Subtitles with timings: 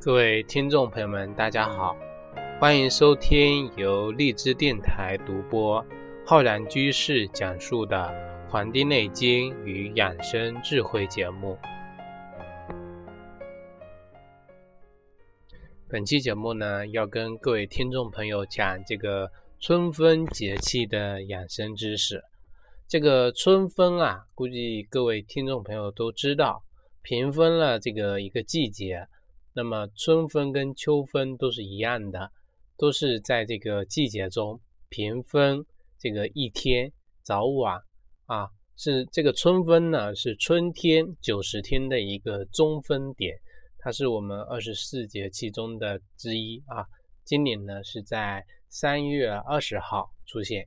[0.00, 1.96] 各位听众朋友们，大家好，
[2.60, 5.84] 欢迎收听由荔枝电台独播、
[6.24, 7.96] 浩然居士讲述的
[8.48, 11.58] 《黄帝内经与养生智慧》节目。
[15.88, 22.22] 本期节目呢，要跟各位听众朋友讲这个春分节气的养生知识。
[22.86, 26.62] 这个春分啊，估计各位听众朋友都知道，
[27.02, 29.08] 平分了这个一个季节。
[29.58, 32.30] 那么春分跟秋分都是一样的，
[32.76, 35.66] 都是在这个季节中平分
[35.98, 36.92] 这个一天
[37.24, 37.82] 早晚
[38.26, 43.36] 啊，是这个春分呢是春天九十天的一个中分点，
[43.80, 46.86] 它是我们二十四节气中的之一啊。
[47.24, 50.64] 今年呢是在三月二十号出现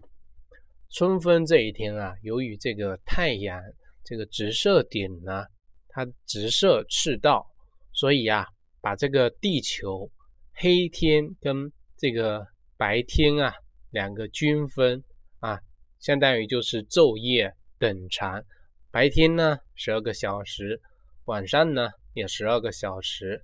[0.90, 3.58] 春分这一天啊，由于这个太阳
[4.04, 5.46] 这个直射点呢，
[5.88, 7.48] 它直射赤道，
[7.94, 8.46] 所以啊。
[8.82, 10.12] 把这个地球
[10.54, 13.54] 黑天跟这个白天啊
[13.92, 15.04] 两个均分
[15.40, 15.62] 啊，
[16.00, 18.44] 相当于就是昼夜等长，
[18.90, 20.82] 白天呢十二个小时，
[21.26, 23.44] 晚上呢也十二个小时。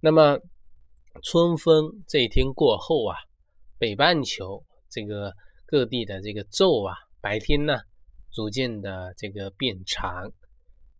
[0.00, 0.38] 那么
[1.22, 3.16] 春分这一天过后啊，
[3.78, 5.34] 北半球这个
[5.66, 7.80] 各地的这个昼啊，白天呢
[8.30, 10.32] 逐渐的这个变长，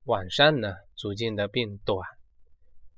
[0.04, 1.98] 晚上呢逐渐的变短。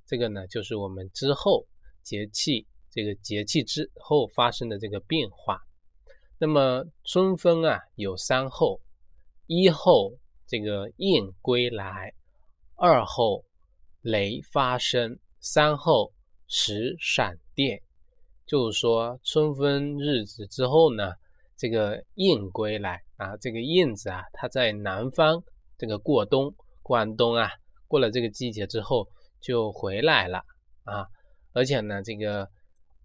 [0.07, 1.67] 这个呢，就是我们之后
[2.03, 5.61] 节气这个节气之后发生的这个变化。
[6.39, 8.81] 那么春分啊，有三候：
[9.47, 10.13] 一候
[10.47, 12.13] 这个雁归来，
[12.77, 13.45] 二候
[14.03, 16.13] 雷发生，三候
[16.47, 17.81] 时闪电。
[18.47, 21.15] 就是说春分日子之后呢，
[21.57, 25.43] 这个雁归来啊，这个燕子啊，它在南方
[25.79, 27.51] 这个过冬，过完冬啊，
[27.89, 29.09] 过了这个季节之后。
[29.45, 30.39] 就回来了
[30.85, 31.07] 啊，
[31.53, 32.49] 而且呢，这个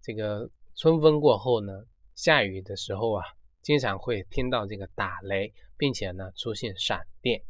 [0.00, 1.84] 这个春分过后呢，
[2.14, 3.22] 下雨的时候啊，
[3.60, 7.42] 经常会听到这个打雷，并且呢出现闪电。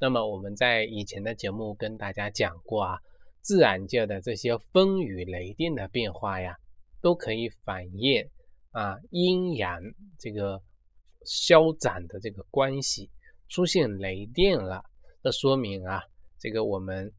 [0.00, 2.98] 那么我们在以前的节目跟大家讲过啊，
[3.40, 6.56] 自然界的这些风雨雷电的变化呀，
[7.00, 8.28] 都可以反映
[8.72, 9.80] 啊阴阳
[10.18, 10.60] 这个
[11.24, 13.08] 消长的这个关系。
[13.48, 14.82] 出现雷电了，
[15.22, 16.02] 那说明啊，
[16.40, 17.12] 这个我们。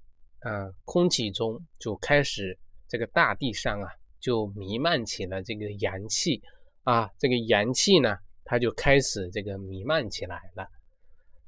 [0.46, 2.56] 啊，空气中就开始
[2.88, 3.90] 这个大地上啊，
[4.20, 6.40] 就弥漫起了这个阳气
[6.84, 10.68] 啊，这个阳气呢，它就开始这个弥漫起来了。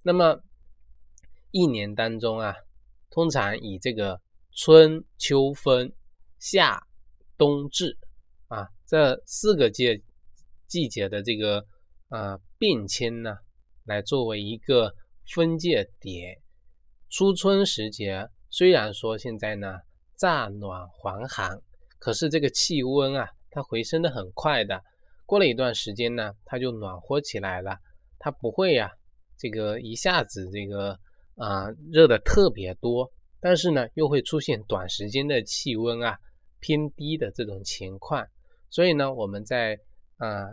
[0.01, 0.41] 那么
[1.51, 2.55] 一年当中啊，
[3.11, 4.19] 通常以这个
[4.51, 5.93] 春秋分、
[6.39, 6.81] 夏
[7.37, 7.95] 冬至
[8.47, 10.03] 啊这四个季
[10.65, 11.63] 季节的这个
[12.09, 13.37] 啊变迁呢，
[13.83, 14.95] 来作为一个
[15.27, 16.41] 分界点。
[17.11, 18.27] 初春时节。
[18.57, 19.77] 虽然说现在呢
[20.15, 21.61] 乍暖还寒，
[21.99, 24.83] 可是这个气温啊，它回升的很快的。
[25.27, 27.77] 过了一段时间呢，它就暖和起来了。
[28.17, 28.91] 它不会呀，
[29.37, 30.97] 这个一下子这个
[31.35, 33.07] 啊热的特别多，
[33.39, 36.17] 但是呢又会出现短时间的气温啊
[36.59, 38.25] 偏低的这种情况。
[38.71, 39.77] 所以呢，我们在
[40.15, 40.49] 啊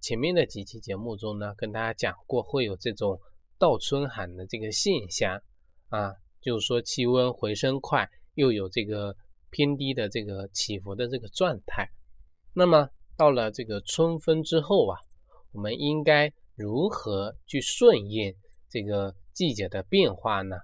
[0.00, 3.20] 前面的几期节目中呢，跟大家讲过会有这种
[3.58, 5.42] 倒春寒的这个现象
[5.88, 6.14] 啊。
[6.40, 9.14] 就是说，气温回升快，又有这个
[9.50, 11.90] 偏低的这个起伏的这个状态。
[12.54, 14.98] 那么到了这个春分之后啊，
[15.52, 18.34] 我们应该如何去顺应
[18.68, 20.56] 这个季节的变化呢？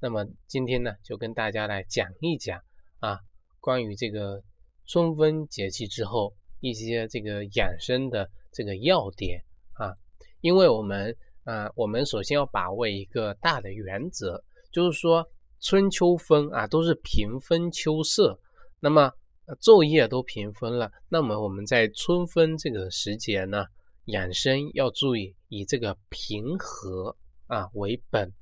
[0.00, 2.60] 那么今天呢，就跟大家来讲一讲
[3.00, 3.20] 啊，
[3.60, 4.42] 关于这个
[4.86, 9.42] 春分节气之后一些这个养生的这个要点
[9.74, 9.94] 啊。
[10.40, 11.14] 因为我们
[11.44, 14.42] 啊，我们首先要把握一个大的原则。
[14.70, 15.28] 就是说，
[15.60, 18.38] 春秋分啊，都是平分秋色，
[18.80, 19.10] 那么
[19.60, 20.92] 昼夜都平分了。
[21.08, 23.64] 那么我们在春分这个时节呢，
[24.04, 27.16] 养生要注意以这个平和
[27.46, 28.32] 啊为本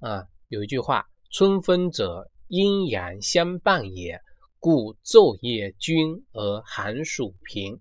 [0.00, 0.24] 啊。
[0.48, 4.20] 有一句话：“春分者，阴阳相伴也，
[4.58, 7.78] 故昼夜均而寒暑平。”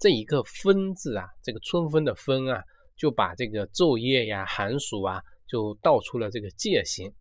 [0.00, 2.62] 这一个“分”字啊，这个春分的“分”啊，
[2.96, 7.12] 就把这个昼夜呀、寒暑啊，就道出了这个界限。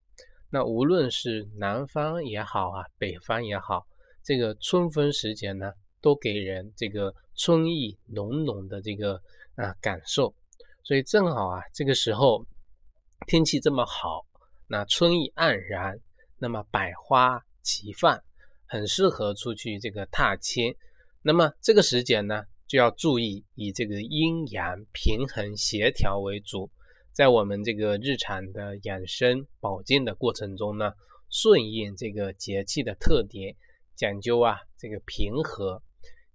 [0.49, 3.85] 那无论是南方也好啊，北方也好，
[4.23, 9.21] 这个春分时节呢，都给人这个春意浓浓的这个
[9.55, 10.33] 啊感受。
[10.83, 12.45] 所以正好啊，这个时候
[13.27, 14.25] 天气这么好，
[14.67, 15.99] 那春意盎然，
[16.37, 18.21] 那么百花齐放，
[18.67, 20.73] 很适合出去这个踏青。
[21.21, 26.69] 那么这个时节呢，就要注意以这个阴阳平衡协调为主。
[27.15, 30.91] 在我们这个日常的养生保健的过程中呢，
[31.29, 33.55] 顺应这个节气的特点，
[33.95, 35.81] 讲究啊这个平和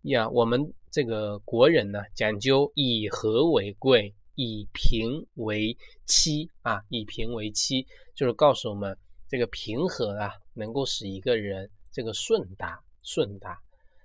[0.05, 8.97] 呀，我们这个国人呢讲究以和为贵，以平为期啊，以平为期，就是告诉我们
[9.29, 13.61] 这个平和啊能够使一个人这个顺达顺达。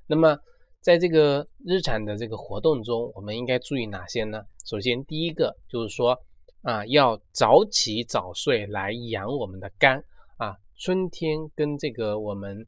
[0.07, 0.38] 那么
[0.81, 4.44] 在这个日常的这个活动中，我们应该注意哪些呢？
[4.66, 6.19] 首先第一个就是说
[6.65, 10.03] 啊要早起早睡来养我们的肝
[10.38, 10.57] 啊。
[10.77, 12.65] 春天跟这个我们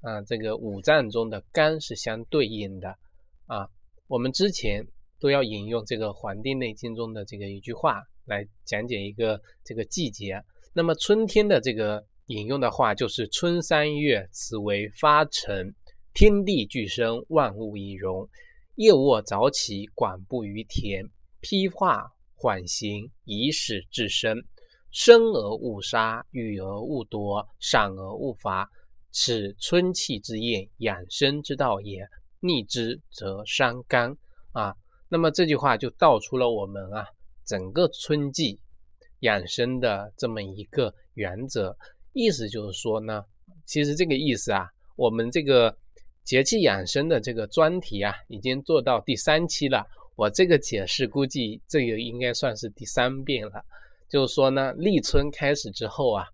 [0.00, 2.96] 啊这个五脏中的肝是相对应的
[3.46, 3.68] 啊。
[4.06, 4.86] 我们之前
[5.18, 10.40] 都要引用这个《黄帝内经》中的这个一句话来讲解一个这个季节。
[10.72, 15.74] 那么春天的这个引用的话就是“春三月，此为发陈，
[16.14, 18.28] 天地俱生，万物以荣。
[18.76, 21.10] 夜卧早起，广布于田，
[21.40, 24.42] 披发缓行，以使至生。”
[24.92, 28.68] 生而勿杀，予而勿夺，赏而勿罚，
[29.12, 32.04] 此春气之验，养生之道也。
[32.40, 34.16] 逆之则伤肝
[34.50, 34.74] 啊。
[35.08, 37.06] 那么这句话就道出了我们啊
[37.44, 38.58] 整个春季
[39.20, 41.76] 养生的这么一个原则。
[42.12, 43.22] 意思就是说呢，
[43.66, 44.66] 其实这个意思啊，
[44.96, 45.76] 我们这个
[46.24, 49.86] 节气养生的这个专题啊，已经做到第三期了。
[50.20, 53.64] 我这个解释估计这个应该算是第三遍了。
[54.06, 56.26] 就是说呢，立春开始之后啊，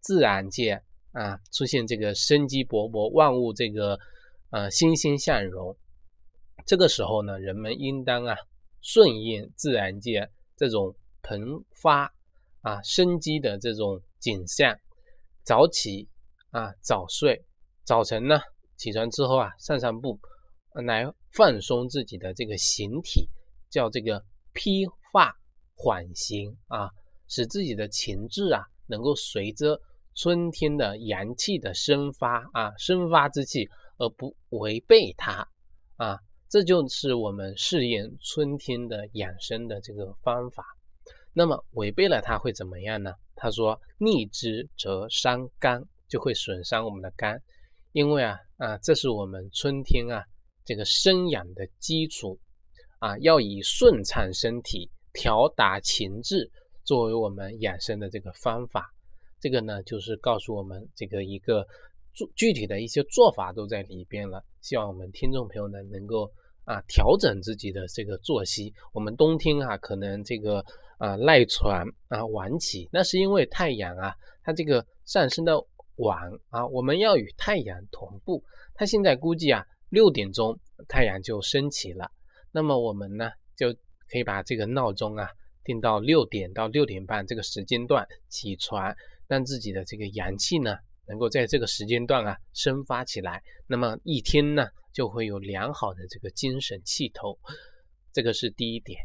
[0.00, 0.82] 自然界
[1.12, 3.98] 啊出现这个生机勃勃，万物这个
[4.50, 5.74] 呃欣欣向荣。
[6.66, 8.36] 这个时候呢，人们应当啊
[8.82, 12.12] 顺应自然界这种蓬发
[12.60, 14.78] 啊生机的这种景象，
[15.44, 16.06] 早起
[16.50, 17.42] 啊早睡，
[17.84, 18.38] 早晨呢
[18.76, 20.20] 起床之后啊散散步，
[20.74, 23.28] 来放松自己的这个形体，
[23.68, 25.34] 叫这个披发
[25.74, 26.90] 缓行啊。
[27.28, 29.80] 使自己的情志啊，能够随着
[30.16, 33.68] 春天的阳气的生发啊，生发之气
[33.98, 35.46] 而不违背它
[35.94, 36.18] 啊，
[36.48, 40.64] 这就是我们适应春天的养生的这个方法。
[41.32, 43.12] 那么违背了它会怎么样呢？
[43.36, 47.40] 他说逆之则伤肝，就会损伤我们的肝，
[47.92, 50.24] 因为啊啊，这是我们春天啊
[50.64, 52.38] 这个生养的基础
[52.98, 56.50] 啊，要以顺畅身体，调达情志。
[56.82, 58.92] 作为我们养生的这个方法，
[59.38, 61.64] 这个呢就是告诉我们这个一个
[62.12, 64.42] 做具体的一些做法都在里边了。
[64.60, 66.28] 希望我们听众朋友呢能够
[66.64, 68.74] 啊调整自己的这个作息。
[68.92, 70.64] 我们冬天啊可能这个
[70.98, 75.64] 啊赖床啊晚起，那是因为太阳啊它这个上升的
[75.96, 76.18] 晚
[76.48, 78.42] 啊，我们要与太阳同步。
[78.74, 80.58] 它现在估计啊六点钟
[80.88, 82.10] 太阳就升起了，
[82.50, 83.72] 那么我们呢就
[84.10, 85.28] 可以把这个闹钟啊。
[85.62, 88.92] 定到六点到六点半这个时间段起床，
[89.28, 90.74] 让自己的这个阳气呢，
[91.06, 93.42] 能够在这个时间段啊生发起来。
[93.66, 97.38] 那么一天呢，就会有良好的这个精神气头。
[98.10, 98.98] 这个是第一点。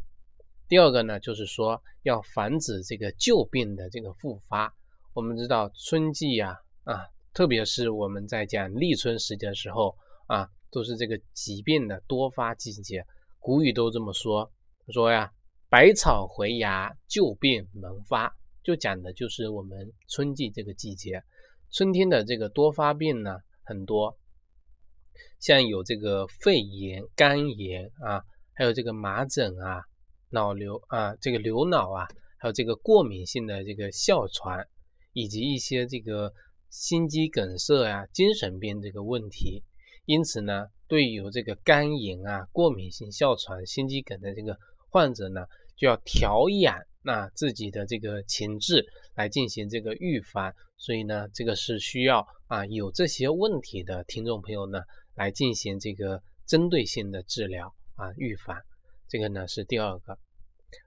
[0.69, 4.73] 第二个呢，就是说要防止这个旧病的这个复发。
[5.13, 9.93] 我们知道春季呀啊，特别是我们在讲立春时节的时候
[10.27, 13.05] 啊，都是这个疾病的多发季节。
[13.39, 14.51] 古语都这么说，
[14.93, 15.31] 说呀。
[15.67, 21.23] 百草回芽，旧病萌发，就讲的就是我们春季这个季节，
[21.71, 24.17] 春天的这个多发病呢很多，
[25.39, 29.83] 像有这个肺炎、肝炎啊，还有这个麻疹啊、
[30.29, 34.65] 脑瘤啊、这个流脑啊，还有这个过敏性的这个哮喘，
[35.11, 36.31] 以及一些这个
[36.69, 39.63] 心肌梗塞啊、精神病这个问题。
[40.05, 44.57] 因此呢，对有这个肝炎啊、过敏性哮喘、心肌梗的这个
[44.89, 45.45] 患者呢。
[45.77, 54.79] 就要调养那自己的这个情志来进行这个预防，所以呢，这个是需要啊有这些问题的听众朋友呢
[55.15, 58.57] 来进行这个针对性的治疗啊预防，
[59.09, 60.17] 这个呢是第二个，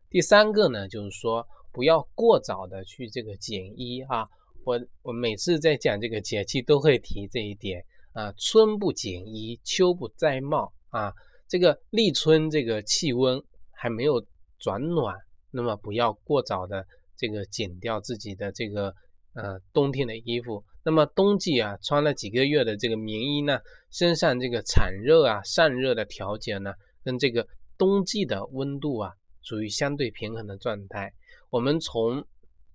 [0.09, 4.27] 第三个呢就是说不要过早的去这个减衣啊，
[4.65, 11.13] 我我每次在讲这个节气都会提这一点啊，春不减衣，秋不再帽啊，
[11.47, 14.25] 这个立春这个气温还没有。
[14.61, 15.15] 转暖，
[15.53, 16.85] 那么不要过早的
[17.17, 18.93] 这个减掉自己的这个
[19.35, 20.65] 呃冬天的衣服。
[20.83, 23.61] 那么冬季啊，穿了几个月的这个棉衣呢，
[23.93, 26.73] 身上这个产热啊、散热的调节呢，
[27.05, 27.47] 跟这个
[27.79, 29.13] 冬季的温度啊，
[29.45, 31.13] 处于相对平衡的状态。
[31.51, 32.27] 我们从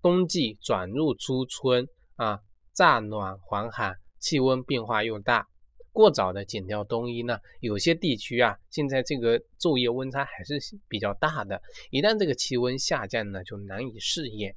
[0.01, 1.85] 冬季转入初春
[2.15, 2.39] 啊，
[2.73, 3.93] 乍暖还寒，
[4.23, 5.45] 气温变化又大。
[5.91, 11.61] 过早的减掉冬衣呢，有些地区啊，现在这个昼夜温差还是比较大的。
[11.91, 14.51] 一旦这个气温下降呢，就难以适应，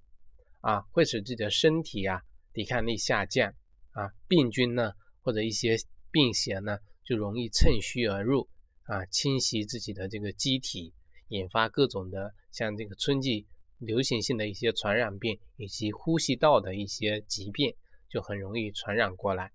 [0.60, 3.52] 啊，会使自己的身体啊抵抗力下降，
[3.90, 5.76] 啊，病菌呢或者一些
[6.12, 8.48] 病邪呢就容易趁虚而入
[8.84, 10.94] 啊，侵袭自己的这个机体，
[11.28, 13.44] 引发各种的像这个春季
[13.78, 17.74] 流行性的一些传染病以及呼吸道的一些疾病，
[18.16, 19.52] 就很容易传染过来。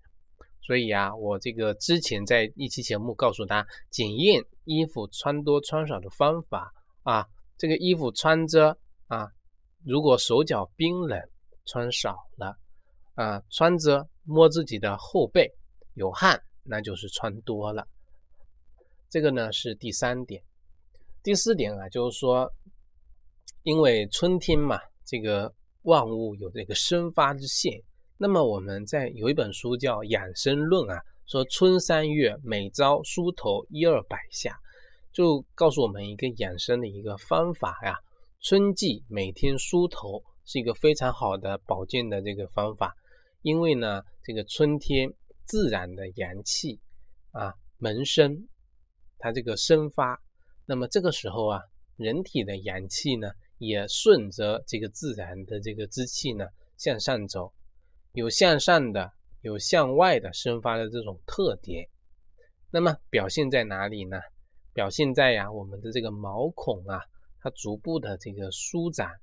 [0.60, 7.26] 所以啊，我这个之前在一期节目告诉他检验衣服穿多穿少的方法啊，
[7.58, 8.78] 这个衣服穿着
[9.08, 9.26] 啊，
[9.84, 11.20] 如果手脚冰冷，
[11.66, 12.56] 穿少了
[13.14, 15.50] 啊，穿着摸自己的后背
[15.94, 17.84] 有汗，那就是穿多了。
[19.10, 20.40] 这个呢是第三点，
[21.24, 22.48] 第四点啊，就是说，
[23.64, 25.52] 因为春天嘛，这个
[25.82, 27.82] 万物有这个生发之性。
[28.22, 34.56] 那么我们在有一本书叫《养生论》啊，说春三月每朝梳头一二百下，
[35.12, 37.98] 就告诉我们一个养生的一个方法呀。
[38.40, 42.94] 春季每天梳头是一个非常好的保健的这个方法，
[43.42, 45.12] 因为呢，这个春天
[45.44, 46.78] 自然的阳气
[47.32, 48.46] 啊萌生，
[49.18, 50.16] 它这个生发，
[50.64, 51.60] 那么这个时候啊，
[51.96, 56.46] 人体的阳气呢也顺着这个自然的这个之气呢
[56.78, 57.52] 向上走。
[58.14, 61.88] 有向上的，有向外的生发的这种特点，
[62.70, 64.20] 那么表现在哪里呢？
[64.74, 67.00] 表现在呀，我们的这个毛孔啊，
[67.40, 69.18] 它逐步的这个舒展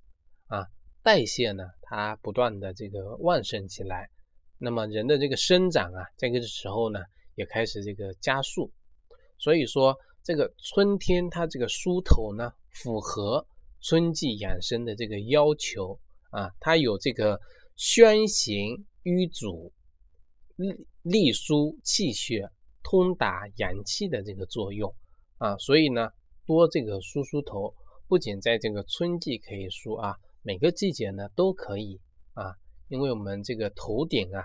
[0.48, 0.66] 啊，
[1.04, 4.10] 代谢呢，它不断的这个旺盛起来。
[4.58, 7.00] 那么人的这个生长啊，在这个时候呢，
[7.36, 8.72] 也开始这个加速。
[9.38, 13.46] 所以说，这个春天它这个梳头呢，符合
[13.82, 16.00] 春季养生的这个要求
[16.32, 17.40] 啊，它有这个。
[17.80, 19.72] 宣行瘀阻、
[20.58, 22.50] 利利疏气血、
[22.84, 24.94] 通达阳气的这个作用
[25.38, 26.12] 啊，所以呢，
[26.46, 27.74] 多这个梳梳头，
[28.06, 32.02] 不仅在这个春季可以梳啊，每个季节呢都可以
[32.34, 32.54] 啊，
[32.90, 34.44] 因为我们这个头顶啊，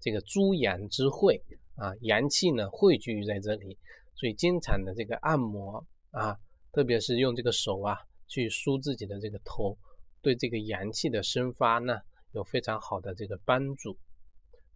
[0.00, 3.76] 这个诸阳之会啊，阳气呢汇聚在这里，
[4.14, 6.38] 所以经常的这个按摩啊，
[6.72, 7.98] 特别是用这个手啊
[8.28, 9.76] 去梳自己的这个头，
[10.22, 12.00] 对这个阳气的生发呢。
[12.32, 13.96] 有非常好的这个帮助，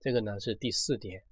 [0.01, 1.23] 这个呢是第四点。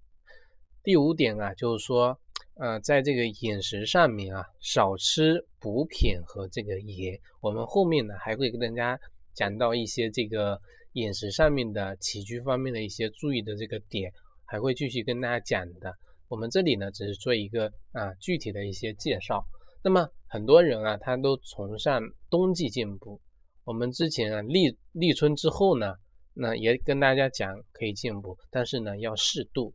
[0.83, 2.19] 第五点啊，就是说，
[2.57, 7.19] 呃，在这个饮食上面啊，少吃补品和这个盐。
[7.40, 8.99] 我们后面呢还会跟大家
[9.35, 10.61] 讲到一些这个
[10.93, 14.12] 饮食上面的起居方面的一些注意的这个点，
[14.45, 15.95] 还会继续跟大家讲的。
[16.28, 19.45] 我们这里呢只是做一个啊具体的一些介绍。
[19.83, 23.21] 那么很多人啊，他都崇尚冬季进补。
[23.64, 25.97] 我们之前啊立立春之后呢。
[26.36, 29.72] 那也跟大家讲可以进补，但是呢要适度。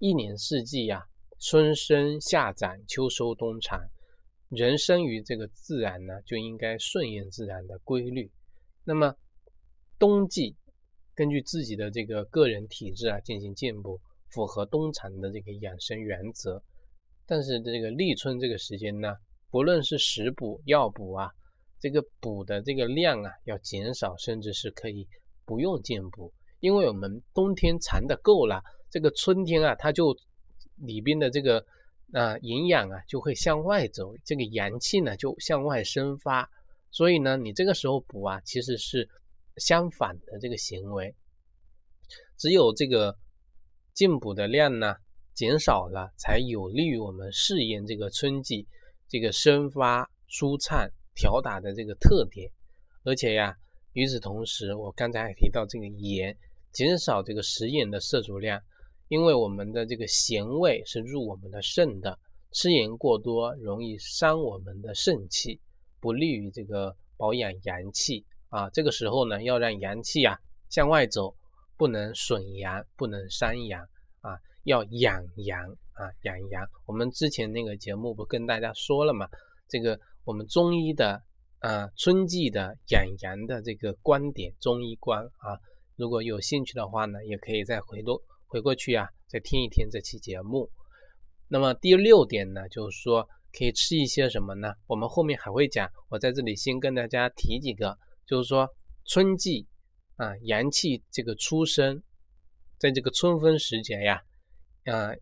[0.00, 1.06] 一年四季呀，
[1.38, 3.80] 春生夏长秋收冬藏，
[4.48, 8.28] 人生于这个自然呢，就应该顺应自然的规律。
[8.82, 9.14] 那么
[9.98, 10.56] 冬季
[11.14, 14.00] 根据自己的这个个人体质啊进行进补，
[14.30, 16.60] 符合冬藏的这个养生原则。
[17.26, 19.14] 但是这个立春这个时间呢，
[19.50, 21.30] 不论是食补药补啊，
[21.78, 25.06] 这个补的这个量啊要减少，甚至是可以。
[25.50, 30.16] 不用进补，因为我们冬天藏的够了，这个春天啊，它就
[30.76, 31.66] 里边的这个
[32.12, 36.48] 啊营养啊就会向外走，这个阳气呢就向外生发，
[36.92, 39.08] 所以呢，你这个时候补啊，其实是
[39.56, 41.12] 相反的这个行为。
[42.36, 43.18] 只有这个
[43.92, 44.94] 进补的量呢
[45.34, 48.68] 减少了，才有利于我们适应这个春季
[49.08, 52.52] 这个生发舒畅调达的这个特点，
[53.02, 53.56] 而且呀。
[53.94, 56.36] 与此同时，我刚才还提到这个盐，
[56.70, 58.60] 减少这个食盐的摄入量，
[59.08, 62.16] 因为我们的这个咸味是入我们的肾的，
[62.52, 65.60] 吃盐过多容易伤我们的肾气，
[65.98, 68.70] 不利于这个保养阳气啊。
[68.70, 71.34] 这个时候呢，要让阳气啊向外走，
[71.76, 73.82] 不能损阳，不能伤阳
[74.20, 76.64] 啊，要养阳啊，养阳。
[76.86, 79.28] 我们之前那个节目不跟大家说了吗？
[79.68, 81.20] 这个我们中医的。
[81.60, 85.60] 啊，春季的养阳的这个观点，中医观啊，
[85.96, 90.70] 如果有兴趣的话呢，也可以再回多回过去啊，再听一听这期节目。
[91.48, 94.72] 那么第六点呢，就是说可以吃一些什么呢？
[94.86, 98.66] 我们后面还会讲，我在这里先跟大家提几个，就是说
[99.04, 99.66] 春季
[100.16, 102.02] 啊，阳气这个出生，
[102.78, 104.22] 在这个春分时节呀，
[104.86, 105.12] 啊，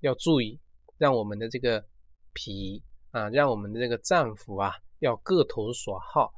[0.00, 0.58] 要注意，
[0.98, 1.84] 让我们的这个
[2.32, 2.82] 脾
[3.14, 4.74] 啊，让我们的这个脏腑啊。
[5.00, 6.32] 要各投所好，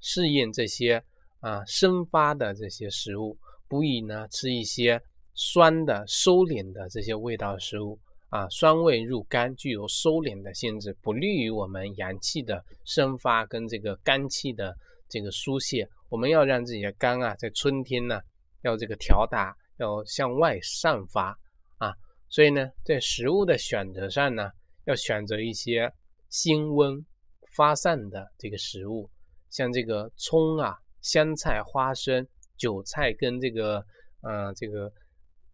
[0.00, 1.02] 适应这些
[1.40, 5.00] 啊生发的这些食物，不宜呢吃一些
[5.34, 14.76] 酸的、收敛的这些味道食物啊，酸味入肝，具有收敛的性质，不利于我们阳气的生发跟这个肝气的
[15.08, 15.88] 这个疏泄。
[16.08, 18.20] 我们要让自己的肝啊，在春天呢
[18.62, 21.36] 要这个调达，要向外散发
[21.78, 21.92] 啊，
[22.28, 24.48] 所以呢，在食物的选择上呢，
[24.84, 25.92] 要选择一些
[26.28, 27.04] 辛温
[27.52, 29.08] 发散的这个食物，
[29.50, 33.84] 像这个葱啊、香菜、花生、韭菜跟这个
[34.20, 34.92] 呃这个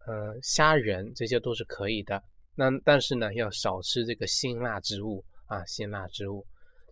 [0.05, 2.21] 呃虾仁，这些都是可以的。
[2.55, 6.45] 那但是呢，要少吃这个辛辣之物啊，辛辣之物。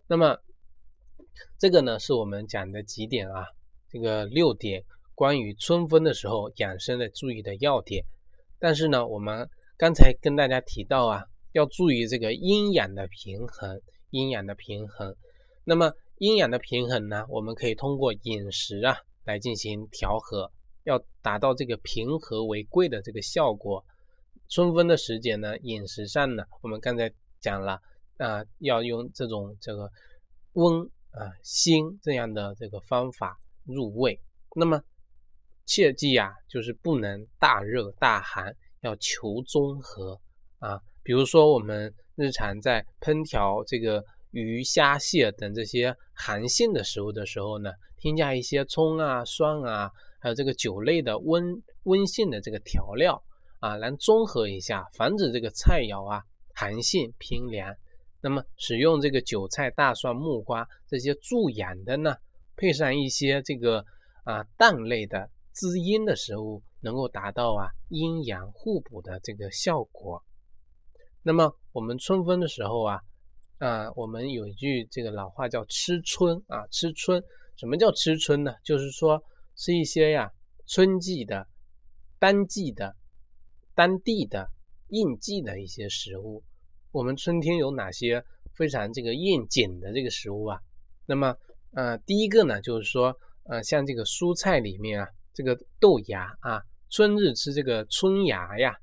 [0.06, 0.36] 那么
[1.58, 3.46] 这个呢，是我们讲的几点啊，
[3.88, 4.82] 这个六点
[5.14, 8.04] 关于春分的时候养生的注意的要点。
[8.58, 13.80] 但是呢，我们刚才跟大家提到啊，要注意这个阴阳的平衡，
[14.10, 15.14] 阴阳的平衡。
[15.64, 20.50] 那么阴阳的平衡呢，我们可以通过饮食啊来进行调和，
[20.84, 23.84] 要达到这个平和为贵的这个效果。
[24.48, 27.80] 春分的时节呢，饮食上呢，我们刚才讲了
[28.18, 29.90] 啊，要用这种这个
[30.54, 34.18] 温啊辛这样的这个方法入味。
[34.54, 34.82] 那么
[35.66, 40.20] 切记啊，就是不能大热大寒，要求中和
[40.58, 40.80] 啊。
[41.02, 49.90] 比如说我们日常在烹调这个鱼虾蟹等这些寒性的食物的时候呢，添加一些葱啊、蒜啊，
[50.20, 53.22] 还有这个酒类的温温性的这个调料。
[53.60, 57.72] 啊，来综合一下，防止这个菜肴啊寒性偏凉。
[58.20, 62.16] 那么使用这个韭菜、大蒜、木瓜这些助养的呢，
[62.56, 63.84] 配上一些这个
[64.24, 70.20] 啊蛋类的滋阴的食物，能够达到啊阴阳互补的这个效果。
[71.22, 73.00] 那么我们春分的时候啊，
[73.58, 77.22] 啊我们有一句这个老话叫吃春啊，吃春。
[77.56, 78.54] 什么叫吃春呢？
[78.64, 79.22] 就是说
[79.56, 80.30] 吃一些呀
[80.66, 81.46] 春季的
[82.18, 82.96] 当季的。
[83.74, 84.50] 当地的
[84.88, 86.44] 应季的一些食物，
[86.90, 88.22] 我们春天有哪些
[88.54, 90.60] 非常这个应景的这个食物啊？
[91.06, 91.34] 那么，
[91.72, 98.76] 呃，第一个呢，就是说，呃，像这个蔬菜里面啊，这个豆芽啊，春日吃这个春芽呀，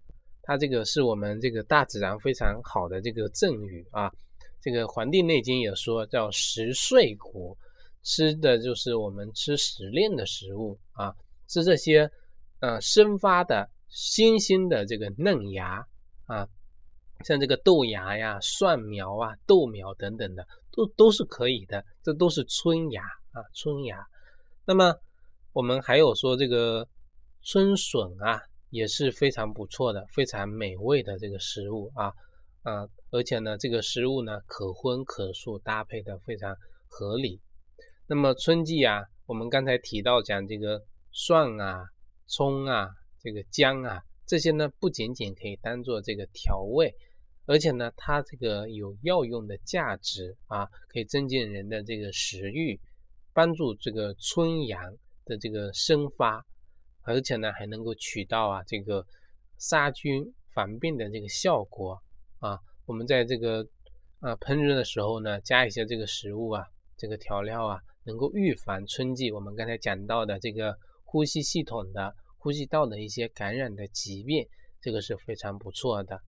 [0.49, 4.11] 它这个是我们这个大自然非常好的这个赠予啊。
[4.59, 7.55] 这个《黄帝内经》也说叫食睡谷，
[8.01, 11.13] 吃的就是我们吃时令的食物啊，
[11.47, 12.09] 吃这些
[12.61, 13.69] 呃生发的。
[13.89, 15.83] 新兴的这个嫩芽
[16.25, 16.47] 啊，
[17.25, 21.83] 像这个豆芽呀、蒜苗啊、豆苗等等的，都都是可以的。
[22.03, 24.03] 这都是春芽啊，春芽。
[24.65, 24.95] 那么
[25.53, 26.87] 我们还有说这个
[27.41, 32.13] 春笋啊，也是非常不错的、非常美味的这个食物啊
[32.63, 36.55] 啊，而且呢，这个食物呢可荤可素，搭配的非常
[36.87, 37.39] 合理。
[38.07, 41.85] 那么春季啊，我们刚才提到讲这个蒜啊、
[42.27, 42.89] 葱啊。
[43.21, 46.95] 这个姜啊，这些呢不仅仅可以当做这个调味，
[47.45, 52.79] 而且呢它这个有药用的价值啊，可以增进人的这个食欲，
[53.33, 56.45] 帮助这个春阳的这个生发，
[57.09, 59.05] 而且呢还能够起到啊这个
[59.57, 61.99] 杀菌防病的这个效果
[62.39, 62.59] 啊。
[62.85, 63.65] 我们在这个
[64.19, 66.63] 啊烹饪的时候呢，加一些这个食物啊，
[66.97, 72.15] 这个调料啊，能够预防春季我们刚才讲到的这个呼吸系统的。
[72.41, 74.47] 呼吸道的一些感染的疾病，
[74.79, 76.21] 这个是非常不错的。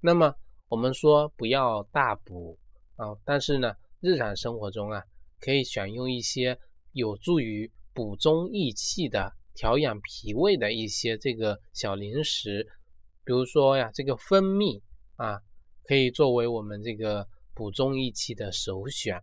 [0.00, 0.34] 那么
[0.68, 2.58] 我们说不要大补
[2.96, 5.04] 啊，但是呢，日常生活中啊，
[5.40, 6.58] 可以选用一些
[6.92, 12.66] 有助于补中益气的、调养脾胃的一些这个小零食，
[13.24, 14.82] 比如说呀，这个蜂蜜
[15.16, 15.40] 啊，
[15.84, 19.22] 可以作为我们这个补中益气的首选。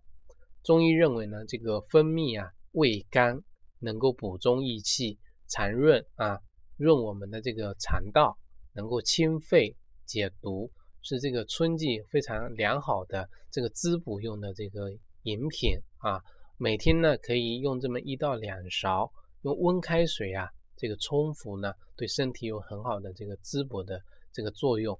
[0.63, 3.42] 中医认为呢，这个蜂蜜啊，味甘，
[3.80, 5.18] 能够补中益气。
[5.52, 6.38] 肠润啊，
[6.78, 8.38] 润我们的这个肠道，
[8.76, 14.92] 能够清肺解毒，是这个春季非常良好的这个滋补用的这个
[15.24, 16.22] 饮品啊。
[16.60, 24.97] 每天呢可以用这么一到两勺，用温开水啊这个冲服呢，对身体有很好的这个滋补的这个作用。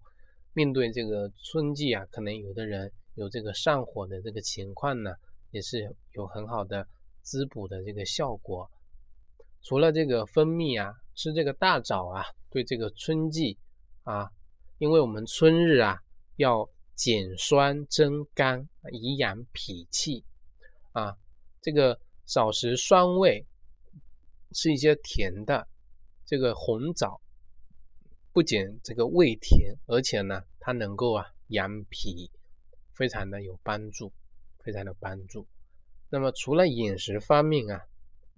[0.54, 5.12] 面对这个春季啊，可能有的人有这个上火的这个情况呢，
[5.52, 6.86] 也是有很好的
[7.22, 8.70] 滋补的这个效果。
[9.62, 13.58] 除了这个蜂蜜啊，吃这个大枣啊，对这个春季
[14.04, 14.30] 啊，
[14.80, 16.00] 因为我们春日啊
[16.38, 20.24] 要减酸增甘，以养脾气
[20.94, 21.16] 啊。
[21.62, 23.46] 这个少食酸味，
[24.54, 25.68] 吃一些甜的，
[26.26, 27.22] 这个红枣
[28.32, 32.30] 不仅这个味甜，而且呢，它能够啊养脾，
[32.94, 34.12] 非常的有帮助，
[34.60, 35.48] 非常的帮助。
[36.10, 37.86] 那么除了饮食方面啊。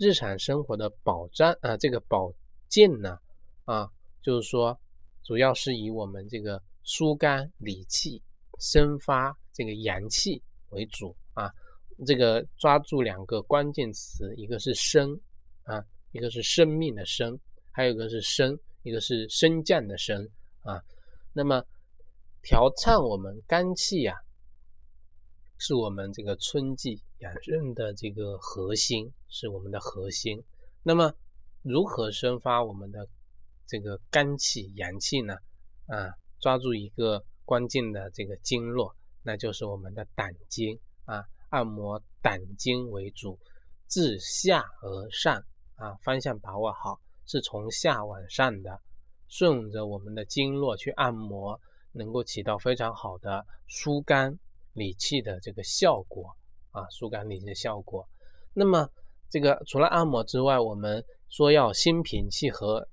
[0.03, 2.33] 日常生活的保障啊，这个保
[2.67, 3.19] 健呢，
[3.65, 3.87] 啊，
[4.23, 4.75] 就是说，
[5.23, 8.19] 主要是以我们这个疏肝理气、
[8.57, 11.51] 生发这个阳气为主啊。
[12.03, 15.15] 这个抓住两个关键词，一个是生
[15.65, 17.39] 啊，一个是生命的生，
[17.71, 20.29] 还有一个是升，一个是升降的升
[20.63, 20.81] 啊。
[21.33, 21.63] 那么
[22.41, 24.15] 调畅我们肝气呀，
[25.57, 30.43] 是我们这个春季养生的这个核心，是我们的核心。
[30.83, 31.13] 那么
[31.61, 33.07] 如何生发我们的
[33.65, 35.35] 这个肝气阳气呢？
[35.87, 43.39] 啊，抓住一个关键的这个经络，那就是我们的胆经啊，按摩胆经为主，
[43.87, 45.43] 自下而上
[45.81, 48.79] 啊，方向把握好，是从下往上的，
[49.27, 51.59] 顺着我们的经络去按摩，
[51.91, 54.37] 能够起到非常好的疏肝
[54.73, 56.35] 理气的这个效果
[56.69, 58.07] 啊，疏肝理气的效果。
[58.53, 58.87] 那么
[59.29, 62.87] 这个除了按摩之外，我们说要心平气和。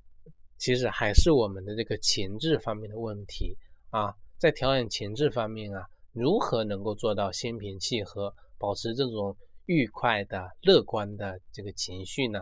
[0.61, 3.57] 其实还是我们的这个情志方面的问题
[3.91, 12.41] 啊，在调养情志方面啊，如何能够做到心平气和，保持这种愉快的、乐观的这个情绪呢？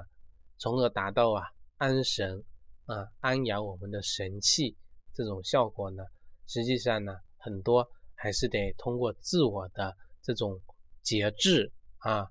[0.59, 1.43] 从而达到啊
[1.77, 2.43] 安神
[2.87, 4.77] 啊安养我们的神气
[5.15, 6.03] 这种效果呢？
[6.47, 10.61] 实际上呢，很多还是得通过自我的这种
[11.03, 12.27] 节制啊，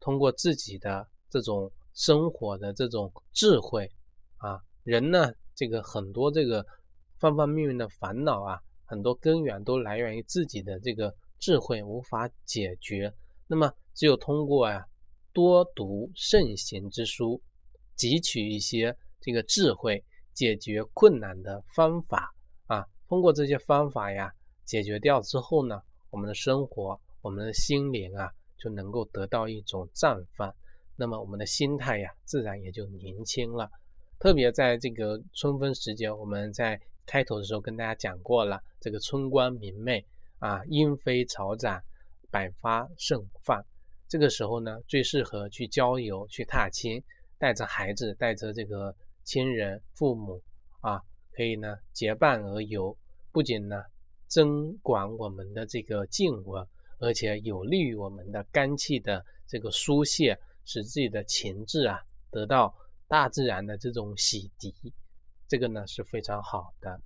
[0.00, 3.90] 通过自己的这种生活的这种智慧
[4.38, 4.58] 啊。
[4.84, 6.64] 人呢，这个很多这个
[7.18, 13.12] 方方面面的烦恼啊，很多根源都来源于自己的这个智慧无法解决。
[13.46, 14.82] 那么，只有通过啊
[15.32, 17.40] 多读圣贤之书，
[17.98, 22.32] 汲取一些这个智慧解决困难的方法
[22.66, 24.32] 啊，通过这些方法呀
[24.64, 30.54] 解决掉之后呢，我们的生活、我们的心灵啊就能够得到一种绽放，
[30.96, 33.68] 那么我们的心态呀自然也就年轻了。
[34.20, 40.04] 特别在这个春分时节，我们在开头的时候跟大家讲过了，这个春光明媚
[40.38, 41.80] 啊，莺飞草长，
[42.30, 43.64] 百花盛放。
[44.08, 47.02] 这个时候呢，最适合去郊游、去踏青，
[47.38, 50.42] 带着孩子、带着这个亲人、父母
[50.80, 51.00] 啊，
[51.32, 52.96] 可以呢结伴而游，
[53.32, 53.84] 不仅呢
[54.26, 56.66] 增广我们的这个静闻，
[56.98, 62.74] 而且有利于我们的肝气的这个疏泄，使自己的情志啊得到。
[63.10, 64.70] 大自然的这种洗涤，
[65.46, 67.00] 这个呢是非常好的。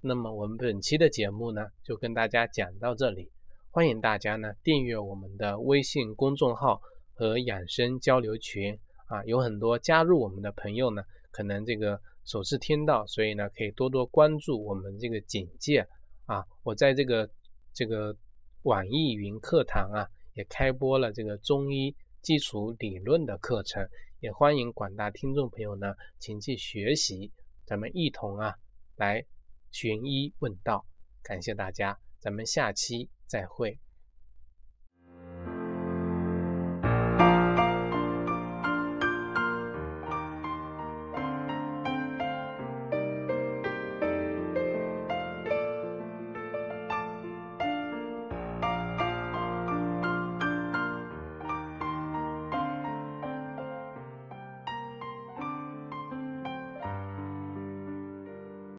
[0.00, 3.32] 那么我们本期的节目呢，就跟大家讲到这里。
[3.72, 6.80] 欢迎大家呢订阅我们的微信公众号
[7.14, 8.78] 和养生交流群
[9.10, 15.84] 啊，有很多加入我们的朋友呢，可能这个首次听到，所以呢可以多多关注我们这个简介
[16.26, 16.44] 啊。
[16.62, 17.28] 我在这个
[17.74, 18.16] 这个
[18.62, 23.84] 网易云课堂啊，也开播了这个中医基础理论的课程。
[24.20, 27.32] 也欢迎广大听众朋友呢，前去学习，
[27.64, 28.54] 咱们一同啊
[28.94, 29.24] 来
[29.72, 30.86] 寻医问道。
[31.22, 33.80] 感谢大家，咱们下期再会。